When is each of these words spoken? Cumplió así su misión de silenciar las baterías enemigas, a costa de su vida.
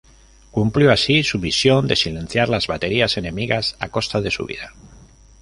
Cumplió 0.49 0.91
así 0.91 1.21
su 1.21 1.37
misión 1.37 1.85
de 1.85 1.95
silenciar 1.95 2.49
las 2.49 2.65
baterías 2.65 3.17
enemigas, 3.17 3.75
a 3.77 3.89
costa 3.89 4.19
de 4.19 4.31
su 4.31 4.47
vida. 4.47 4.73